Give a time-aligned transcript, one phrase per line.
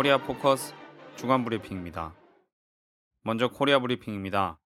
[0.00, 0.72] 코리아 포커스
[1.14, 2.14] 주간 브리핑입니다.
[3.22, 4.58] 먼저 코리아 브리핑입니다.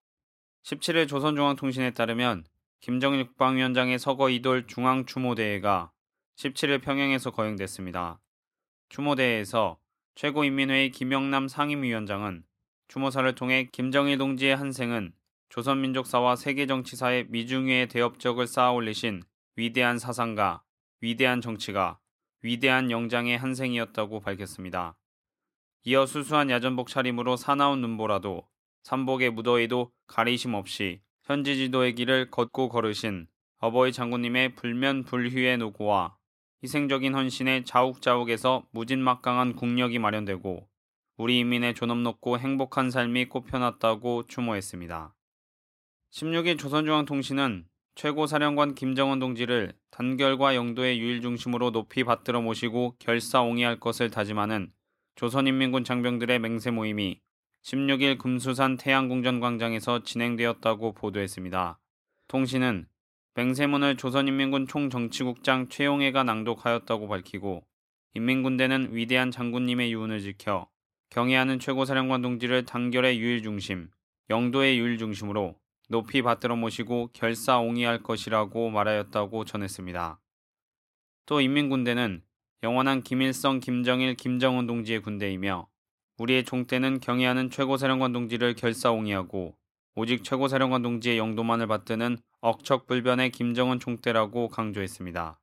[0.62, 2.44] 17일 조선중앙통신에 따르면
[2.80, 5.90] 김정일 국방위원장의 서거 이돌 중앙추모대회가
[6.36, 8.20] 17일 평양에서 거행됐습니다.
[8.90, 9.80] 추모대회에서
[10.14, 12.44] 최고인민회의 김영남 상임위원장은
[12.86, 15.14] 추모사를 통해 김정일 동지의 한생은
[15.48, 19.24] 조선민족사와 세계정치사의 미증유의 대업적을 쌓아 올리신
[19.56, 20.62] 위대한 사상가,
[21.00, 21.98] 위대한 정치가,
[22.40, 24.96] 위대한 영장의 한생이었다고 밝혔습니다.
[25.86, 28.48] 이어 수수한 야전복 차림으로 사나운 눈보라도
[28.84, 33.26] 삼복의 무더위도 가리심 없이 현지 지도의 길을 걷고 걸으신
[33.58, 36.16] 어버이 장군님의 불면불휘의 노고와
[36.62, 40.66] 희생적인 헌신의 자욱자욱에서 무진막강한 국력이 마련되고
[41.18, 45.14] 우리 인민의 존엄 높고 행복한 삶이 꼽혀놨다고 추모했습니다.
[46.12, 54.72] 16일 조선중앙통신은 최고사령관 김정은 동지를 단결과 영도의 유일 중심으로 높이 받들어 모시고 결사옹이할 것을 다짐하는
[55.16, 57.20] 조선인민군 장병들의 맹세 모임이
[57.62, 61.78] 16일 금수산 태양궁전 광장에서 진행되었다고 보도했습니다.
[62.28, 62.86] 통신은
[63.34, 67.64] 맹세문을 조선인민군 총정치국장 최용해가 낭독하였다고 밝히고
[68.14, 70.68] 인민군대는 위대한 장군님의 유운을 지켜
[71.10, 73.90] 경애하는 최고사령관 동지를 단결의 유일 중심,
[74.30, 75.56] 영도의 유일 중심으로
[75.88, 80.20] 높이 받들어 모시고 결사옹이할 것이라고 말하였다고 전했습니다.
[81.26, 82.22] 또 인민군대는
[82.64, 85.68] 영원한 김일성, 김정일, 김정은 동지의 군대이며
[86.16, 89.54] 우리의 총대는 경애하는 최고사령관 동지를 결사옹이하고
[89.96, 95.38] 오직 최고사령관 동지의 영도만을 받드는 억척불변의 김정은 총대라고 강조했습니다.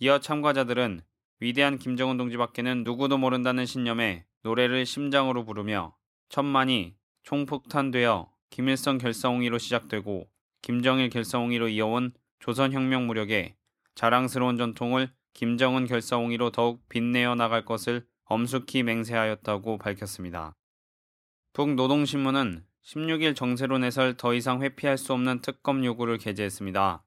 [0.00, 1.00] 이어 참가자들은
[1.40, 5.96] 위대한 김정은 동지밖에는 누구도 모른다는 신념에 노래를 심장으로 부르며
[6.28, 10.28] 천만이 총폭탄되어 김일성 결사옹이로 시작되고
[10.60, 13.54] 김정일 결사옹이로 이어온 조선혁명 무력의
[13.94, 20.56] 자랑스러운 전통을 김정은 결사옹이로 더욱 빛내어 나갈 것을 엄숙히 맹세하였다고 밝혔습니다.
[21.52, 27.04] 북노동신문은 16일 정세론 해설 더 이상 회피할 수 없는 특검 요구를 게재했습니다.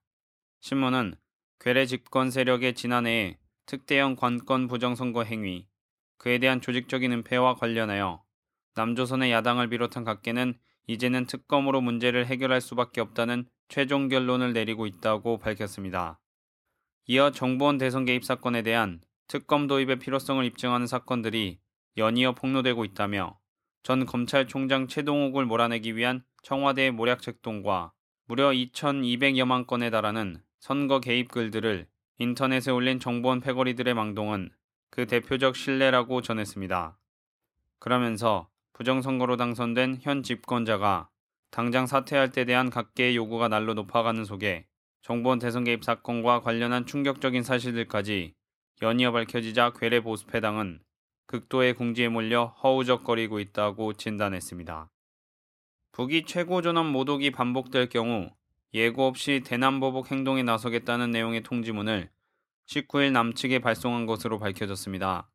[0.62, 1.16] 신문은
[1.60, 5.68] 괴뢰 집권 세력의 지난해에 특대형 관건 부정선거 행위,
[6.18, 8.24] 그에 대한 조직적인 은폐와 관련하여
[8.76, 10.58] 남조선의 야당을 비롯한 각계는
[10.88, 16.20] 이제는 특검으로 문제를 해결할 수밖에 없다는 최종 결론을 내리고 있다고 밝혔습니다.
[17.06, 21.60] 이어 정보원 대선 개입 사건에 대한 특검 도입의 필요성을 입증하는 사건들이
[21.98, 23.38] 연이어 폭로되고 있다며
[23.84, 27.92] 전 검찰총장 최동욱을 몰아내기 위한 청와대의 모략 책동과
[28.26, 31.88] 무려 2,200여만 건에 달하는 선거 개입 글들을
[32.20, 34.50] 인터넷에 올린 정보원 패거리들의 망동은
[34.90, 36.98] 그 대표적 신뢰라고 전했습니다.
[37.80, 41.10] 그러면서 부정선거로 당선된 현 집권자가
[41.52, 44.68] 당장 사퇴할 때 대한 각계의 요구가 날로 높아가는 속에
[45.04, 48.34] 정보원 대선 개입 사건과 관련한 충격적인 사실들까지
[48.82, 50.80] 연이어 밝혀지자 괴뢰 보수패당은
[51.28, 54.90] 극도의 궁지에 몰려 허우적거리고 있다고 진단했습니다.
[55.92, 58.32] 북이 최고존엄 모독이 반복될 경우
[58.74, 62.10] 예고 없이 대남보복 행동에 나서겠다는 내용의 통지문을
[62.68, 65.30] 19일 남측에 발송한 것으로 밝혀졌습니다.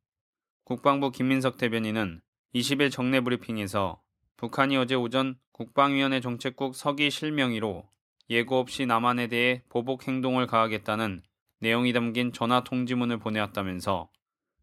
[0.65, 2.23] 국방부 김민석 대변인은
[2.55, 4.01] 20일 정례 브리핑에서
[4.39, 7.87] 북한이 어제 오전 국방위원회 정책국 서기 실명의로
[8.31, 11.23] 예고 없이 남한에 대해 보복 행동을 가하겠다는
[11.61, 14.11] 내용이 담긴 전화 통지문을 보내왔다면서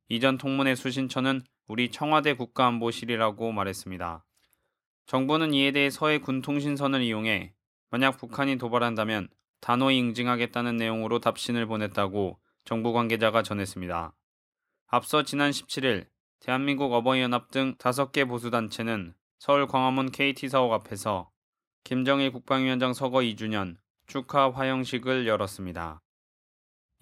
[0.09, 4.23] 이전 통문의 수신처는 우리 청와대 국가안보실이라고 말했습니다.
[5.07, 7.53] 정부는 이에 대해 서해 군 통신선을 이용해
[7.89, 9.29] 만약 북한이 도발한다면
[9.61, 14.13] 단호히 응징하겠다는 내용으로 답신을 보냈다고 정부 관계자가 전했습니다.
[14.87, 16.07] 앞서 지난 17일
[16.39, 21.31] 대한민국 어버이연합 등 5개 보수단체는 서울 광화문 KT사옥 앞에서
[21.85, 26.01] 김정일 국방위원장 서거 2주년 축하 화형식을 열었습니다.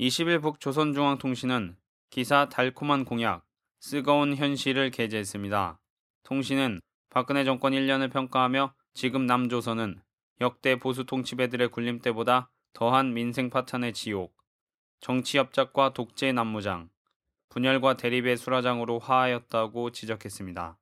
[0.01, 1.77] 20일 북조선중앙통신은
[2.09, 3.45] 기사 달콤한 공약,
[3.80, 5.80] 쓰거운 현실을 게재했습니다.
[6.24, 10.01] 통신은 박근혜 정권 1년을 평가하며 지금 남조선은
[10.41, 14.36] 역대 보수 통치배들의 굴림대보다 더한 민생 파탄의 지옥,
[15.00, 16.89] 정치 협작과 독재 난무장,
[17.47, 20.77] 분열과 대립의 수라장으로 화하였다고 지적했습니다.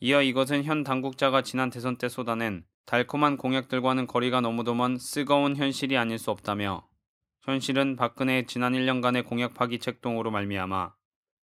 [0.00, 5.96] 이어 이것은 현 당국자가 지난 대선 때 쏟아낸 달콤한 공약들과는 거리가 너무도 먼 쓰거운 현실이
[5.96, 6.86] 아닐 수 없다며
[7.42, 10.94] 현실은 박근혜의 지난 1년간의 공약 파기 책동으로 말미암아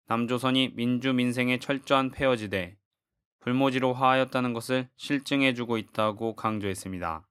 [0.08, 2.78] 남조선이 민주 민생의 철저한 폐허지대
[3.40, 7.28] 불모지로 화하였다는 것을 실증해주고 있다고 강조했습니다.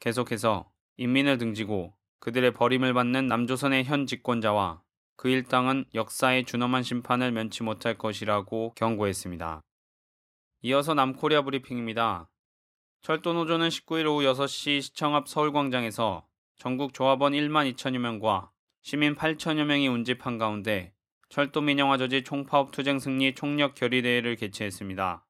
[0.00, 4.82] 계속해서 인민을 등지고 그들의 버림을 받는 남조선의 현 집권자와
[5.16, 9.62] 그 일당은 역사의 준엄한 심판을 면치 못할 것이라고 경고했습니다.
[10.62, 12.28] 이어서 남코리아 브리핑입니다.
[13.02, 18.50] 철도노조는 19일 오후 6시 시청 앞 서울광장에서 전국 조합원 1만 2천여 명과
[18.82, 20.92] 시민 8천여 명이 운집한 가운데
[21.28, 25.24] 철도 민영화 저지 총파업 투쟁 승리 총력 결의대회를 개최했습니다.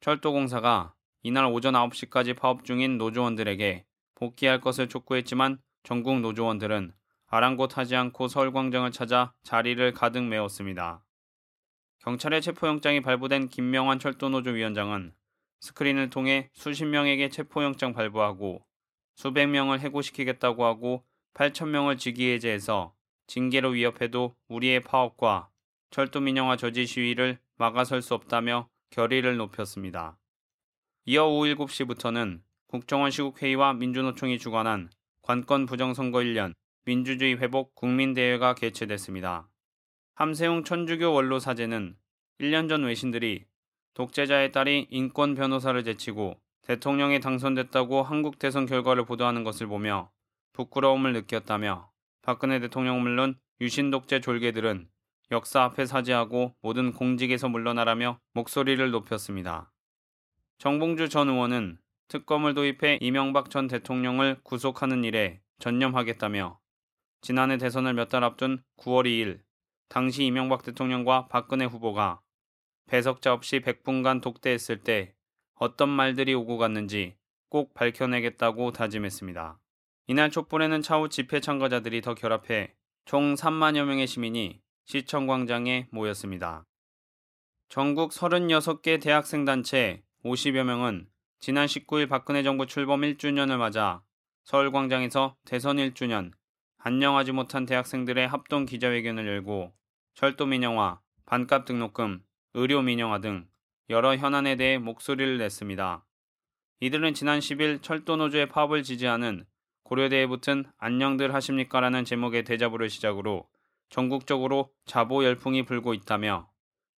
[0.00, 3.84] 철도공사가 이날 오전 9시까지 파업 중인 노조원들에게
[4.14, 6.92] 복귀할 것을 촉구했지만 전국 노조원들은
[7.26, 11.04] 아랑곳하지 않고 서울광장을 찾아 자리를 가득 메웠습니다.
[12.00, 15.12] 경찰의 체포영장이 발부된 김명환 철도노조 위원장은
[15.60, 18.64] 스크린을 통해 수십 명에게 체포영장 발부하고
[19.14, 22.94] 수백 명을 해고시키겠다고 하고 8천 명을 직위해제해서
[23.26, 25.50] 징계로 위협해도 우리의 파업과
[25.90, 30.18] 철도 민영화 저지 시위를 막아설 수 없다며 결의를 높였습니다.
[31.04, 34.90] 이어 오후 7시부터는 국정원 시국회의와 민주노총이 주관한
[35.22, 36.54] 관건 부정선거 1년
[36.84, 39.48] 민주주의 회복 국민대회가 개최됐습니다.
[40.14, 41.96] 함세웅 천주교 원로 사제는
[42.40, 43.44] 1년 전 외신들이
[43.94, 50.10] 독재자의 딸이 인권 변호사를 제치고 대통령에 당선됐다고 한국 대선 결과를 보도하는 것을 보며
[50.52, 51.90] 부끄러움을 느꼈다며
[52.22, 54.88] 박근혜 대통령 물론 유신 독재 졸개들은
[55.30, 59.72] 역사 앞에 사죄하고 모든 공직에서 물러나라며 목소리를 높였습니다.
[60.58, 66.58] 정봉주 전 의원은 특검을 도입해 이명박 전 대통령을 구속하는 일에 전념하겠다며
[67.20, 69.40] 지난해 대선을 몇 달 앞둔 9월 2일
[69.88, 72.20] 당시 이명박 대통령과 박근혜 후보가
[72.88, 75.14] 배석자 없이 100분간 독대했을 때
[75.54, 77.16] 어떤 말들이 오고 갔는지
[77.48, 79.58] 꼭 밝혀내겠다고 다짐했습니다.
[80.08, 82.74] 이날 촛불에는 차후 집회 참가자들이 더 결합해
[83.04, 86.64] 총 3만여 명의 시민이 시청광장에 모였습니다.
[87.68, 91.08] 전국 36개 대학생단체 50여 명은
[91.40, 94.02] 지난 19일 박근혜 정부 출범 1주년을 맞아
[94.44, 96.32] 서울광장에서 대선 1주년
[96.78, 99.74] 안녕하지 못한 대학생들의 합동 기자회견을 열고
[100.14, 102.22] 철도 민영화, 반값 등록금,
[102.54, 103.46] 의료 민영화 등
[103.90, 106.04] 여러 현안에 대해 목소리를 냈습니다.
[106.80, 109.44] 이들은 지난 10일 철도노조의 파업을 지지하는
[109.82, 113.48] 고려대에 붙은 안녕들 하십니까라는 제목의 대자보를 시작으로
[113.90, 116.50] 전국적으로 자보 열풍이 불고 있다며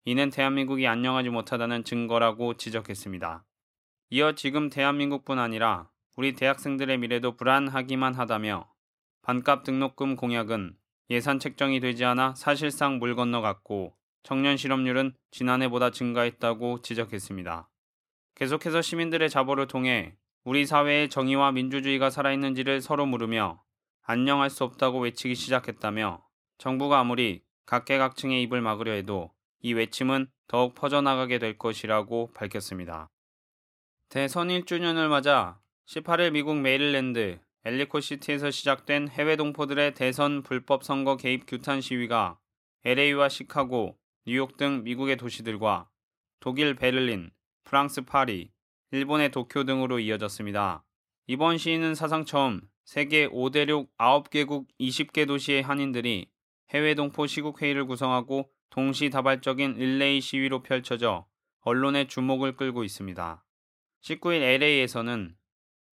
[0.04, 3.44] 이는 대한민국이 안녕하지 못하다는 증거라고 지적했습니다.
[4.10, 8.72] 이어 지금 대한민국뿐 아니라 우리 대학생들의 미래도 불안하기만 하다며
[9.22, 10.74] 반값 등록금 공약은
[11.10, 17.68] 예산 책정이 되지 않아 사실상 물 건너갔고 청년 실업률은 지난해보다 증가했다고 지적했습니다.
[18.34, 23.62] 계속해서 시민들의 자보를 통해 우리 사회의 정의와 민주주의가 살아있는지를 서로 물으며
[24.02, 26.24] 안녕할 수 없다고 외치기 시작했다며
[26.58, 33.08] 정부가 아무리 각계각층의 입을 막으려 해도 이 외침은 더욱 퍼져나가게 될 것이라고 밝혔습니다.
[34.08, 41.80] 대선 1주년을 맞아 18일 미국 메릴랜드 엘리코시티에서 시작된 해외 동포들의 대선 불법 선거 개입 규탄
[41.80, 42.38] 시위가
[42.84, 43.98] LA와 시카고,
[44.28, 45.88] 뉴욕 등 미국의 도시들과
[46.38, 47.30] 독일 베를린,
[47.64, 48.50] 프랑스 파리,
[48.90, 50.84] 일본의 도쿄 등으로 이어졌습니다.
[51.28, 56.30] 이번 시위는 사상 처음 세계 5대륙 9개국 20개 도시의 한인들이
[56.68, 61.26] 해외 동포 시국회의를 구성하고 동시다발적인 릴레이 시위로 펼쳐져
[61.62, 63.42] 언론의 주목을 끌고 있습니다.
[64.02, 65.36] 19일 LA에서는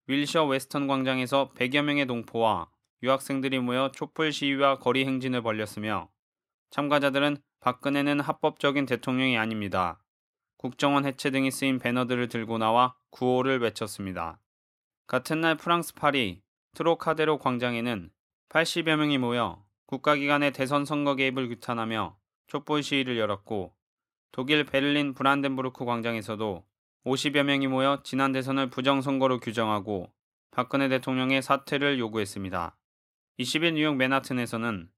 [0.05, 2.69] 윌셔 웨스턴 광장에서 100여 명의 동포와
[3.01, 6.11] 유학생들이 모여 촛불 시위와 거리 행진을 벌였으며
[6.69, 10.01] 참가자들은 박근혜는 합법적인 대통령이 아닙니다.
[10.57, 14.39] 국정원 해체 등이 쓰인 배너들을 들고 나와 구호를 외쳤습니다.
[15.07, 16.41] 같은 날 프랑스 파리
[16.75, 18.11] 트로카데로 광장에는
[18.49, 23.75] 80여 명이 모여 국가기관의 대선 선거 개입을 규탄하며 촛불 시위를 열었고
[24.31, 26.65] 독일 베를린 브란덴부르크 광장에서도
[27.05, 30.13] 50여 명이 모여 지난 대선을 부정선거로 규정하고
[30.51, 32.77] 박근혜 대통령의 사퇴를 요구했습니다.
[33.39, 34.89] 20일 뉴욕 맨하튼에서는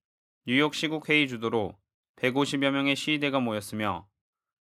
[0.47, 1.80] 뉴욕 시국회의 주도로
[2.17, 4.07] 150여 명의 시위대가 모였으며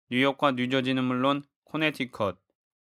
[0.10, 2.40] 뉴욕과 뉴저지는 물론 코네티컷,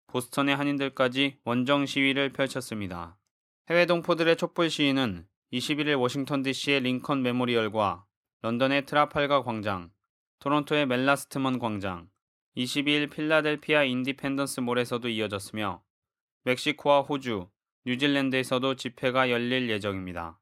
[0.08, 3.18] 보스턴의 한인들까지 원정 시위를 펼쳤습니다.
[3.70, 8.06] 해외 동포들의 촛불 시위는 21일 워싱턴 DC의 링컨 메모리얼과
[8.42, 9.92] 런던의 트라팔가 광장,
[10.40, 12.10] 토론토의 멜라스트먼 광장,
[12.58, 15.82] 22일 필라델피아 인디펜던스 몰에서도 이어졌으며
[16.44, 17.50] 멕시코와 호주,
[17.86, 20.40] 뉴질랜드에서도 집회가 열릴 예정입니다.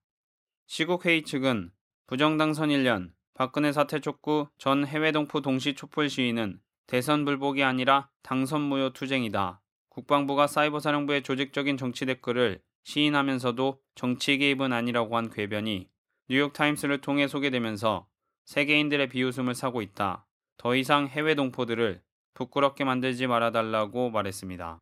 [0.67, 1.71] 시국회의 측은
[2.07, 3.11] 부정당선 1년
[3.41, 9.63] 박근혜 사퇴 촉구 전 해외 동포 동시 촛불 시위는 대선 불복이 아니라 당선 무효 투쟁이다.
[9.89, 15.89] 국방부가 사이버 사령부의 조직적인 정치 댓글을 시인하면서도 정치 개입은 아니라고 한 궤변이
[16.29, 18.05] 뉴욕타임스를 통해 소개되면서
[18.45, 20.27] 세계인들의 비웃음을 사고 있다.
[20.57, 21.99] 더 이상 해외 동포들을
[22.35, 24.77] 부끄럽게 만들지 말아달라고 말했습니다.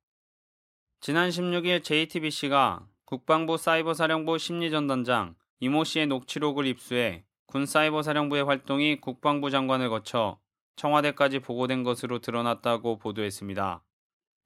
[0.99, 9.89] 지난 16일 JTBC가 국방부 사이버사령부 심리전단장 이모 씨의 녹취록을 입수해 군 사이버사령부의 활동이 국방부 장관을
[9.89, 10.39] 거쳐
[10.75, 13.83] 청와대까지 보고된 것으로 드러났다고 보도했습니다.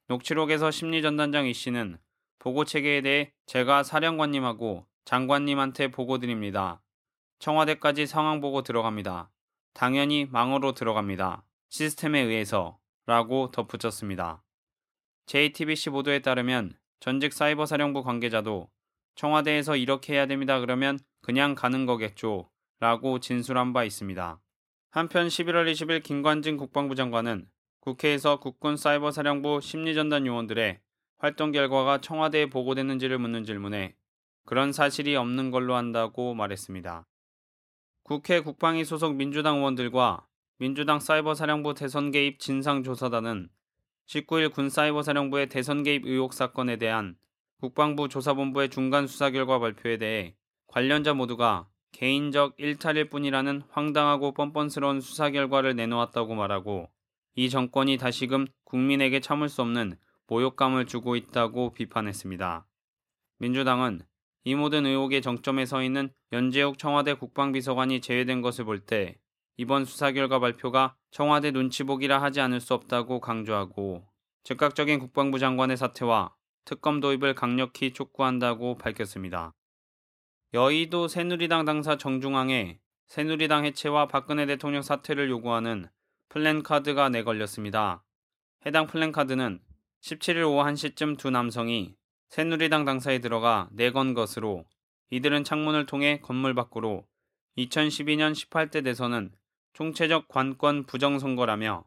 [0.08, 1.98] 녹취록에서 심리전단장 이 씨는
[2.38, 6.80] 보고 체계에 대해 제가 사령관님하고 장관님한테 보고 드립니다.
[7.40, 9.30] 청와대까지 상황 보고 들어갑니다.
[9.74, 11.44] 당연히 망으로 들어갑니다.
[11.68, 14.42] 시스템에 의해서 라고 덧붙였습니다.
[15.26, 18.70] JTBC 보도에 따르면 전직 사이버 사령부 관계자도
[19.14, 20.58] 청와대에서 이렇게 해야 됩니다.
[20.58, 22.48] 그러면 그냥 가는 거겠죠.
[22.80, 24.40] 라고 진술한 바 있습니다.
[24.90, 27.48] 한편 11월 20일 김관진 국방부 장관은
[27.80, 30.80] 국회에서 국군 사이버 사령부 심리전단 요원들의
[31.18, 33.94] 활동 결과가 청와대에 보고됐는지를 묻는 질문에
[34.44, 37.06] 그런 사실이 없는 걸로 한다고 말했습니다.
[38.02, 40.26] 국회 국방위 소속 민주당 의원들과
[40.58, 43.48] 민주당 사이버 사령부 대선 개입 진상조사단은
[44.06, 47.16] 19일 군 사이버 사령부의 대선 개입 의혹 사건에 대한
[47.60, 55.30] 국방부 조사본부의 중간 수사 결과 발표에 대해 관련자 모두가 개인적 일탈일 뿐이라는 황당하고 뻔뻔스러운 수사
[55.30, 56.90] 결과를 내놓았다고 말하고
[57.36, 59.96] 이 정권이 다시금 국민에게 참을 수 없는
[60.26, 62.66] 모욕감을 주고 있다고 비판했습니다.
[63.38, 64.00] 민주당은
[64.42, 69.16] 이 모든 의혹의 정점에 서 있는 연재욱 청와대 국방비서관이 제외된 것을 볼 때
[69.56, 74.04] 이번 수사 결과 발표가 청와대 눈치보기라 하지 않을 수 없다고 강조하고
[74.42, 76.34] 즉각적인 국방부 장관의 사퇴와
[76.64, 79.52] 특검 도입을 강력히 촉구한다고 밝혔습니다.
[80.54, 85.88] 여의도 새누리당 당사 정중앙에 새누리당 해체와 박근혜 대통령 사퇴를 요구하는
[86.28, 88.04] 플랜카드가 내걸렸습니다.
[88.64, 89.58] 해당 플랜카드는
[90.00, 91.96] 17일 오후 1시쯤 두 남성이
[92.28, 94.64] 새누리당 당사에 들어가 내건 것으로
[95.10, 97.04] 이들은 창문을 통해 건물 밖으로
[97.58, 99.32] 2012년 18대 대선은
[99.72, 101.84] 총체적 관권 부정선거라며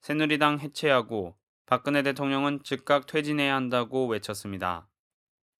[0.00, 4.88] 새누리당 해체하고 박근혜 대통령은 즉각 퇴진해야 한다고 외쳤습니다.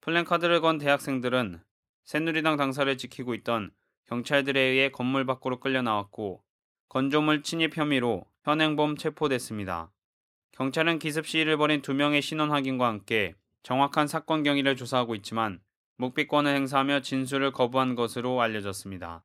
[0.00, 1.62] 플랜카드를 건 대학생들은
[2.04, 3.70] 새누리당 당사를 지키고 있던
[4.06, 6.42] 경찰들에 의해 건물 밖으로 끌려 나왔고
[6.88, 9.92] 건조물 침입 혐의로 현행범 체포됐습니다.
[10.52, 15.60] 경찰은 기습 시위를 벌인 두 명의 신원 확인과 함께 정확한 사건 경위를 조사하고 있지만
[15.96, 19.24] 묵비권을 행사하며 진술을 거부한 것으로 알려졌습니다.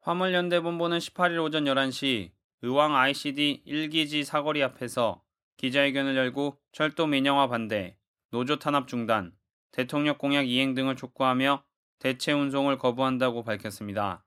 [0.00, 2.30] 화물연대본부는 18일 오전 11시
[2.62, 5.22] 의왕 ICD 1기지 사거리 앞에서
[5.58, 7.96] 기자회견을 열고 철도 민영화 반대,
[8.30, 9.32] 노조 탄압 중단,
[9.76, 11.62] 대통령 공약 이행 등을 촉구하며
[11.98, 14.24] 대체 운송을 거부한다고 밝혔습니다.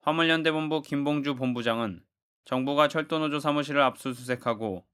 [0.00, 2.02] 화물연대본부 김봉주 본부장은
[2.44, 4.84] 정부가 철도노조 사무실을 압수수색하고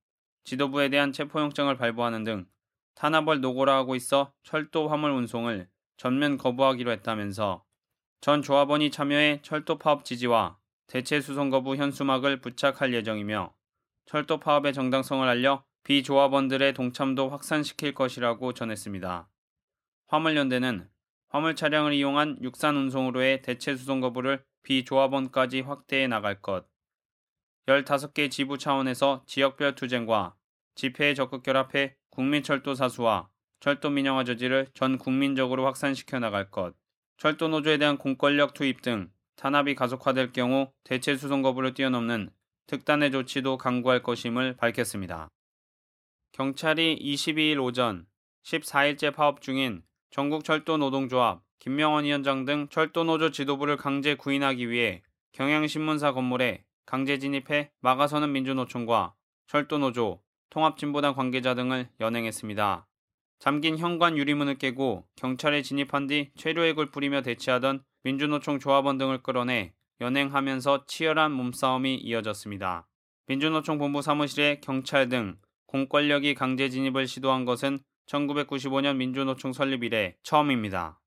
[0.45, 2.47] 지도부에 대한 체포영장을 발부하는 등
[2.95, 7.65] 탄압을 노고라 하고 있어 철도 화물 운송을 전면 거부하기로 했다면서
[8.21, 10.59] 전 조합원이 참여해 철도 파업 지지와
[10.89, 13.55] 대체 수송 거부 현수막을 부착할 예정이며
[14.05, 19.31] 철도 파업의 정당성을 알려 비조합원들의 동참도 확산시킬 것이라고 전했습니다.
[20.11, 20.89] 화물연대는
[21.29, 26.67] 화물 차량을 이용한 육산 운송으로의 대체 수송 거부를 비조합원까지 확대해 나갈 것.
[27.67, 30.35] 15개 지부 차원에서 지역별 투쟁과
[30.75, 33.29] 집회에 적극 결합해 국민철도 사수와
[33.61, 36.75] 철도 민영화 저지를 전 국민적으로 확산시켜 나갈 것.
[37.17, 42.31] 철도 노조에 대한 공권력 투입 등 탄압이 가속화될 경우 대체 수송 거부를 뛰어넘는
[42.67, 45.29] 특단의 조치도 강구할 것임을 밝혔습니다.
[46.33, 48.07] 경찰이 22일 오전
[48.43, 55.03] 14일째 파업 중인 전국철도노동조합 김명원 위원장 등 철도노조 지도부를 강제 구인하기 위해
[55.33, 59.15] 경향신문사 건물에 강제 진입해 막아서는 민주노총과
[59.47, 62.87] 철도노조, 통합진보당 관계자 등을 연행했습니다.
[63.39, 70.87] 잠긴 현관 유리문을 깨고 경찰에 진입한 뒤 최루액을 뿌리며 대치하던 민주노총 조합원 등을 끌어내 연행하면서
[70.87, 72.89] 치열한 몸싸움이 이어졌습니다.
[73.27, 77.79] 민주노총 본부 사무실에 경찰 등 공권력이 강제 진입을 시도한 것은
[78.11, 81.01] 1995년 민주노총 설립 이래 처음입니다.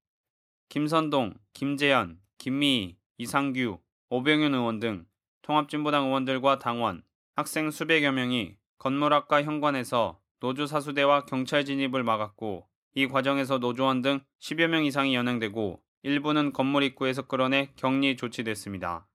[0.69, 3.79] 김선동, 김재현, 김미희, 이상규,
[4.09, 5.05] 오병윤 의원 등
[5.41, 7.03] 통합진보당 의원들과 당원,
[7.35, 14.21] 학생 수백여 명이 건물 앞과 현관에서 노조 사수대와 경찰 진입을 막았고 이 과정에서 노조원 등
[14.39, 19.07] 10여 명 이상이 연행되고 일부는 건물 입구에서 끌어내 격리 조치됐습니다.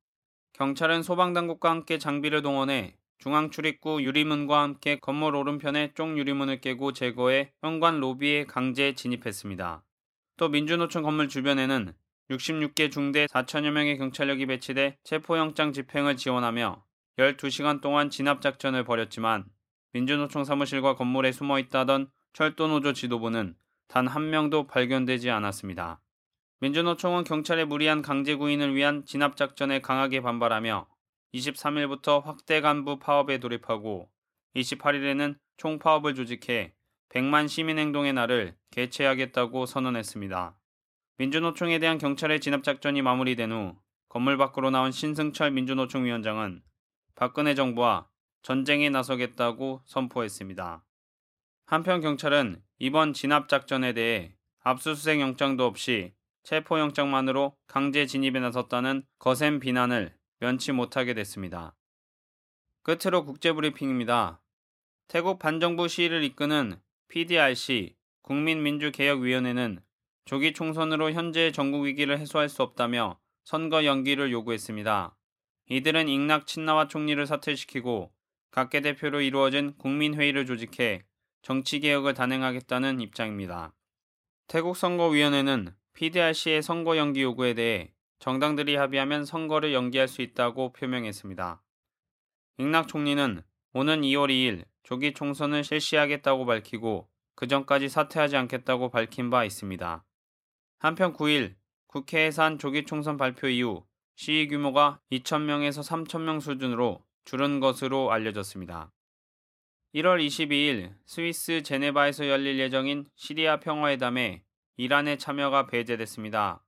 [0.53, 7.53] 경찰은 소방당국과 함께 장비를 동원해 중앙 출입구 유리문과 함께 건물 오른편의 쪽 유리문을 깨고 제거해
[7.61, 9.83] 현관 로비에 강제 진입했습니다.
[10.37, 11.93] 또 민주노총 건물 주변에는
[12.31, 16.85] 66개 중대 4천여 명의 경찰력이 배치돼 체포영장 집행을 지원하며
[17.19, 19.47] 12시간 동안 진압작전을 벌였지만
[19.93, 23.57] 민주노총 사무실과 건물에 숨어 있다던 철도노조 지도부는
[23.89, 26.01] 단 한 명도 발견되지 않았습니다.
[26.61, 30.87] 민주노총은 경찰의 무리한 강제 구인을 위한 진압작전에 강하게 반발하며
[31.35, 34.11] 23일부터 확대 간부 파업에 돌입하고
[34.57, 36.75] 28일에는 총파업을 조직해
[37.11, 40.59] 100만 시민행동의 날을 개최하겠다고 선언했습니다.
[41.19, 43.77] 민주노총에 대한 경찰의 진압작전이 마무리된 후
[44.09, 46.63] 건물 밖으로 나온 신승철 민주노총 위원장은
[47.15, 48.09] 박근혜 정부와
[48.43, 50.85] 전쟁에 나서겠다고 선포했습니다.
[51.67, 60.73] 한편 경찰은 이번 진압작전에 대해 압수수색 영장도 없이 체포영장만으로 강제 진입에 나섰다는 거센 비난을 면치
[60.73, 61.77] 못하게 됐습니다.
[62.83, 64.41] 끝으로 국제브리핑입니다.
[65.09, 69.81] 태국 반정부 시위를 이끄는 PDRC 국민민주개혁위원회는
[70.25, 75.17] 조기 총선으로 현재의 전국 위기를 해소할 수 없다며 선거 연기를 요구했습니다.
[75.71, 78.13] 이들은 잉낙 친나와 총리를 사퇴시키고
[78.51, 81.05] 각계 대표로 이루어진 국민회의를 조직해
[81.43, 83.75] 정치개혁을 단행하겠다는 입장입니다.
[84.47, 91.63] 태국 선거위원회는 PDRC의 선거 연기 요구에 대해 정당들이 합의하면 선거를 연기할 수 있다고 표명했습니다.
[92.59, 99.45] 잉낙 총리는 오는 2월 2일 조기 총선을 실시하겠다고 밝히고 그 전까지 사퇴하지 않겠다고 밝힌 바
[99.45, 100.05] 있습니다.
[100.79, 101.55] 한편 9일
[101.87, 103.85] 국회에서 한 조기 총선 발표 이후
[104.17, 108.93] 시위 규모가 2,000명에서 3,000명 수준으로 줄은 것으로 알려졌습니다.
[109.95, 114.43] 1월 22일 스위스 제네바에서 열릴 예정인 시리아 평화회담에
[114.77, 116.65] 이란의 참여가 배제됐습니다.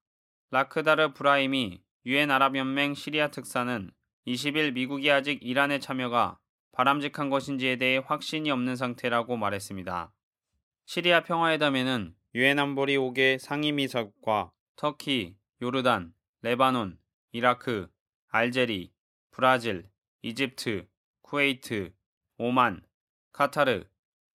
[0.53, 3.89] 라크다르 브라임이 유엔 아랍연맹 시리아 특사는
[4.27, 6.41] 20일 미국이 아직 이란의 참여가
[6.73, 10.13] 바람직한 것인지에 대해 확신이 없는 상태라고 말했습니다.
[10.87, 16.99] 시리아 평화회담에는 유엔 안보리 5개 상임이사국과 터키, 요르단, 레바논,
[17.31, 17.89] 이라크,
[18.29, 18.93] 알제리,
[19.31, 19.89] 브라질,
[20.23, 20.89] 이집트,
[21.23, 21.93] 쿠웨이트,
[22.39, 22.83] 오만,
[23.31, 23.85] 카타르,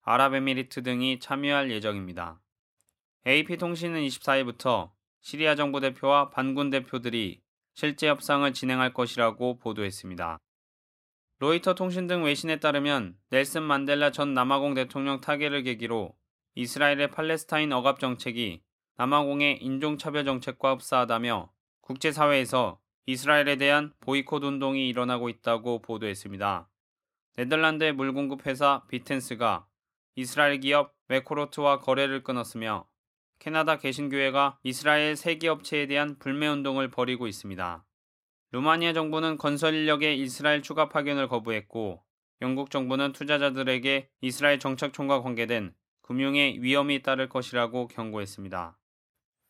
[0.03, 2.39] 아랍에미리트 등이 참여할 예정입니다.
[3.27, 4.94] AP통신은 24일부터
[5.25, 7.41] 시리아 정부 대표와 반군 대표들이
[7.73, 10.37] 실제 협상을 진행할 것이라고 보도했습니다.
[11.39, 16.15] 로이터 통신 등 외신에 따르면 넬슨 만델라 전 남아공 대통령 타계를 계기로
[16.53, 18.61] 이스라엘의 팔레스타인 억압 정책이
[18.97, 21.51] 남아공의 인종차별 정책과 흡사하다며
[21.81, 26.69] 국제사회에서 이스라엘에 대한 보이콧 운동이 일어나고 있다고 보도했습니다.
[27.37, 29.65] 네덜란드의 물공급 회사 비텐스가
[30.13, 32.87] 이스라엘 기업 메코로트와 거래를 끊었으며
[33.39, 37.85] 캐나다 개신교회가 이스라엘 세계업체에 대한 불매운동을 벌이고 있습니다.
[38.51, 42.03] 루마니아 정부는 건설 인력의 이스라엘 추가 파견을 거부했고
[42.41, 48.77] 영국 정부는 투자자들에게 이스라엘 정착촌과 관계된 금융에 위험이 따를 것이라고 경고했습니다.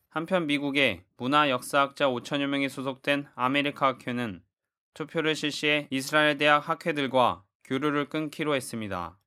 [0.08, 4.42] 한편 미국의 문화 역사학자 5천여 명이 소속된 아메리카 학회는
[4.94, 9.18] 투표를 실시해 이스라엘 대학 학회들과 교류를 끊기로 했습니다.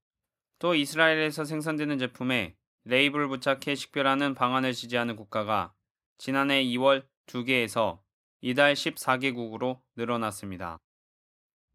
[0.58, 5.74] 또 이스라엘에서 생산되는 제품에 레이블을 부착해 식별하는 방안을 지지하는 국가가
[6.18, 8.00] 지난해 2월 2개에서
[8.42, 10.80] 이달 14개국으로 늘어났습니다.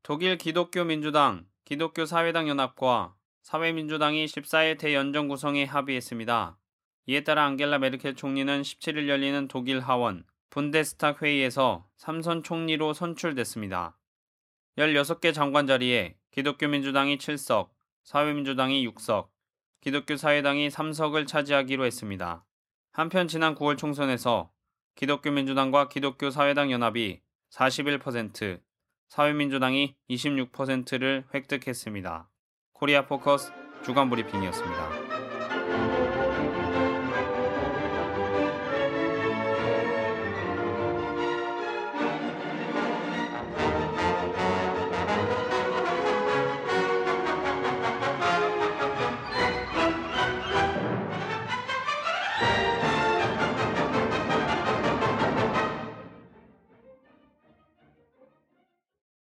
[0.03, 6.59] 독일 기독교 민주당, 기독교 사회당 연합과 사회민주당이 14일 대연정 구성에 합의했습니다.
[7.07, 13.99] 이에 따라 앙겔라 메르켈 총리는 17일 열리는 독일 하원 분데스탁 회의에서 삼선 총리로 선출됐습니다.
[14.79, 17.71] 16개 장관 자리에 기독교 민주당이 7석,
[18.05, 19.29] 사회민주당이 6석,
[19.85, 22.47] 기독교 사회당이 3석을 차지하기로 했습니다.
[22.90, 24.51] 한편 지난 9월 총선에서
[24.94, 27.20] 기독교 민주당과 기독교 사회당 연합이
[27.53, 28.62] 41%,
[29.09, 32.31] 사회민주당이 26%를 획득했습니다.
[32.73, 33.53] 코리아 포커스
[33.85, 35.13] 주간 브리핑이었습니다.